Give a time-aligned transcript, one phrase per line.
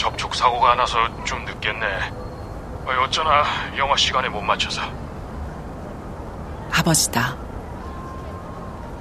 [0.00, 1.86] 접촉 사고가 나서 좀 늦겠네.
[2.86, 3.44] 어, 어쩌나
[3.76, 4.80] 영화 시간에 못 맞춰서.
[6.72, 7.36] 아버지다.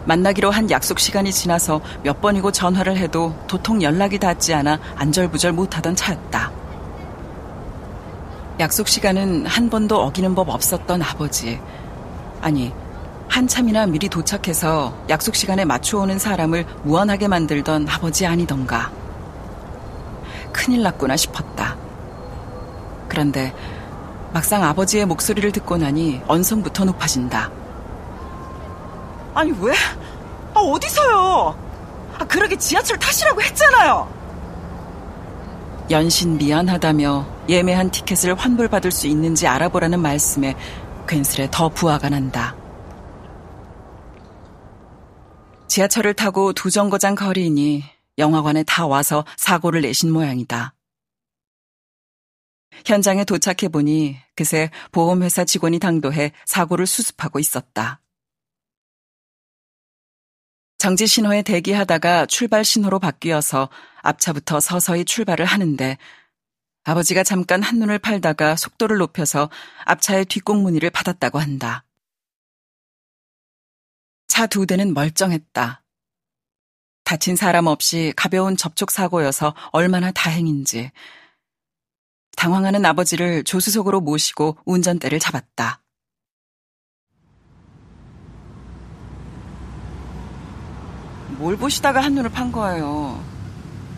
[0.04, 5.96] 만나기로 한 약속 시간이 지나서 몇 번이고 전화를 해도 도통 연락이 닿지 않아 안절부절 못하던
[5.96, 6.52] 차였다.
[8.60, 11.62] 약속 시간은 한 번도 어기는 법 없었던 아버지.
[12.42, 12.74] 아니,
[13.30, 18.99] 한참이나 미리 도착해서 약속 시간에 맞춰오는 사람을 무한하게 만들던 아버지 아니던가.
[20.52, 21.76] 큰일 났구나 싶었다.
[23.08, 23.54] 그런데
[24.34, 27.50] 막상 아버지의 목소리를 듣고 나니 언성부터 높아진다.
[29.34, 29.74] 아니, 왜?
[30.54, 31.58] 아, 어디서요?
[32.20, 34.20] 아, 그러게 지하철 타시라고 했잖아요.
[35.90, 40.56] 연신 미안하다며 예매한 티켓을 환불받을 수 있는지 알아보라는 말씀에
[41.08, 42.56] 괜스레 더 부하가 난다.
[45.68, 47.84] 지하철을 타고 두 정거장 거리이니
[48.20, 50.76] 영화관에 다 와서 사고를 내신 모양이다.
[52.86, 58.02] 현장에 도착해 보니 그새 보험회사 직원이 당도해 사고를 수습하고 있었다.
[60.78, 63.70] 정지 신호에 대기하다가 출발 신호로 바뀌어서
[64.02, 65.98] 앞차부터 서서히 출발을 하는데
[66.84, 69.50] 아버지가 잠깐 한눈을 팔다가 속도를 높여서
[69.86, 71.86] 앞차의 뒷공무니를 받았다고 한다.
[74.28, 75.84] 차 두 대는 멀쩡했다.
[77.10, 80.92] 다친 사람 없이 가벼운 접촉 사고여서 얼마나 다행인지.
[82.38, 85.82] 당황하는 아버지를 조수석으로 모시고 운전대를 잡았다.
[91.40, 93.20] 뭘 보시다가 한눈을 판 거예요.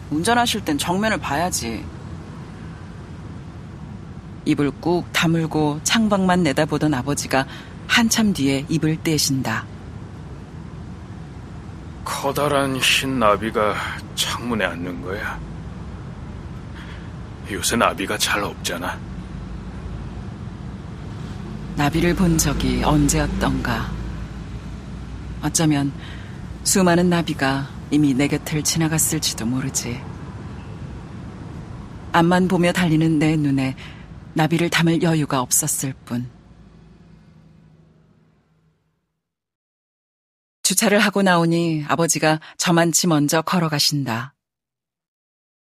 [0.09, 1.85] 운전하실 땐 정면을 봐야지.
[4.45, 7.45] 입을 꾹 다물고 창밖만 내다보던 아버지가
[7.87, 9.80] 한참 뒤에 입을 떼신다.
[12.03, 13.75] 커다란 흰 나비가
[14.16, 15.39] 창문에 앉는 거야.
[17.52, 18.97] 요새 나비가 잘 없잖아.
[21.75, 23.91] 나비를 본 적이 언제였던가.
[25.41, 25.91] 어쩌면
[26.63, 30.00] 수많은 나비가 이미 내 곁을 지나갔을지도 모르지.
[32.13, 33.75] 앞만 보며 달리는 내 눈에
[34.33, 36.29] 나비를 담을 여유가 없었을 뿐.
[40.71, 44.33] 주차를 하고 나오니 아버지가 저만치 먼저 걸어가신다.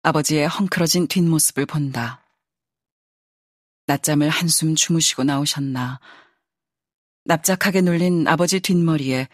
[0.02, 2.26] 아버지의 헝클어진 뒷모습을 본다.
[3.86, 6.00] 낮잠을 한숨 주무시고 나오셨나.
[7.26, 9.28] 납작하게 눌린 아버지 뒷머리에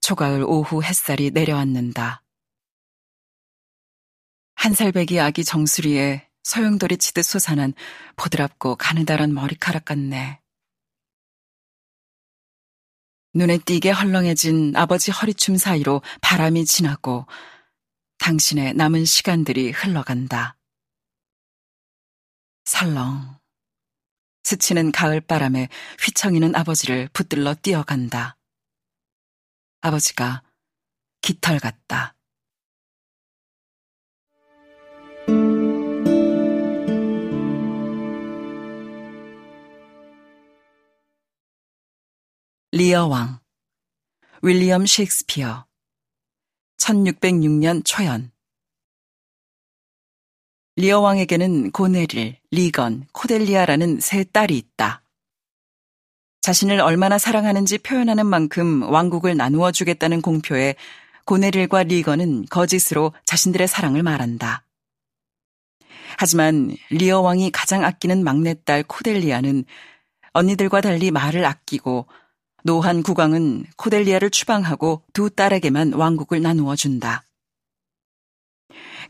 [0.00, 2.22] 초가을 오후 햇살이 내려앉는다.
[4.54, 7.74] 한살배기 아기 정수리에 소용돌이 치듯 솟아난
[8.16, 10.40] 보드랍고 가느다란 머리카락 같네.
[13.36, 17.26] 눈에 띄게 헐렁해진 아버지 허리춤 사이로 바람이 지나고
[18.18, 20.56] 당신의 남은 시간들이 흘러간다.
[22.64, 23.38] 살렁.
[24.44, 25.68] 스치는 가을 바람에
[26.00, 28.36] 휘청이는 아버지를 붙들러 뛰어간다.
[29.80, 30.42] 아버지가
[31.20, 32.13] 깃털 같다.
[42.76, 43.38] 리어 왕
[44.42, 45.64] 윌리엄 셰익스피어
[46.78, 48.32] 1606년 초연
[50.74, 55.04] 리어 왕에게는 고네릴, 리건, 코델리아라는 세 딸이 있다.
[56.40, 60.74] 자신을 얼마나 사랑하는지 표현하는 만큼 왕국을 나누어 주겠다는 공표에
[61.26, 64.64] 고네릴과 리건은 거짓으로 자신들의 사랑을 말한다.
[66.18, 69.64] 하지만 리어 왕이 가장 아끼는 막내딸 코델리아는
[70.32, 72.08] 언니들과 달리 말을 아끼고
[72.64, 77.22] 노한 국왕은 코델리아를 추방하고 두 딸에게만 왕국을 나누어 준다.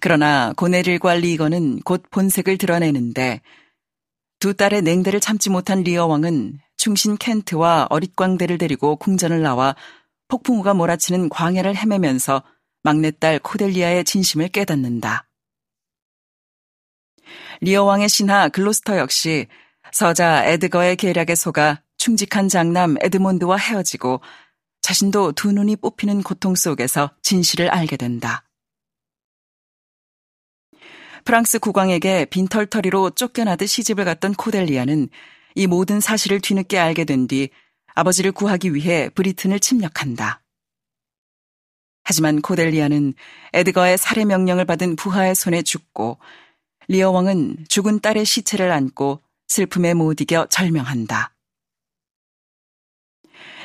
[0.01, 3.43] 그러나 고네릴과 리건은 곧 본색을 드러내는데
[4.41, 9.77] 두 딸의 냉대를 참지 못한 리어 왕은 충신 켄트와 어릿광대를 데리고 궁전을 나와
[10.27, 12.43] 폭풍우가 몰아치는 광야를 헤매면서
[12.83, 15.29] 막내딸 코델리아의 진심을 깨닫는다.
[17.61, 19.47] 리어 왕의 신하 글로스터 역시
[19.93, 24.21] 서자 에드거의 계략에 속아 충직한 장남 에드몬드와 헤어지고
[24.83, 28.45] 자신도 두 눈이 뽑히는 고통 속에서 진실을 알게 된다.
[31.25, 35.09] 프랑스 국왕에게 빈털터리로 쫓겨나듯 시집을 갔던 코델리아는
[35.55, 37.49] 이 모든 사실을 뒤늦게 알게 된 뒤
[37.95, 40.43] 아버지를 구하기 위해 브리튼을 침략한다.
[42.03, 43.15] 하지만 코델리아는
[43.55, 46.19] 에드거의 살해 명령을 받은 부하의 손에 죽고
[46.89, 51.34] 리어 왕은 죽은 딸의 시체를 안고 슬픔에 못 이겨 절명한다.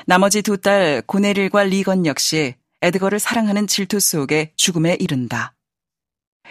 [0.05, 5.55] 나머지 두 딸 고네릴과 리건 역시 에드거를 사랑하는 질투 속에 죽음에 이른다.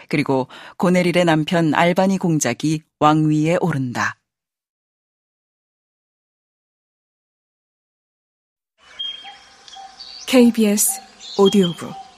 [0.07, 0.47] 그리고
[0.77, 4.15] 고네릴의 남편 알바니 공작이 왕위에 오른다.
[10.27, 11.01] KBS
[11.39, 12.08] 오디오북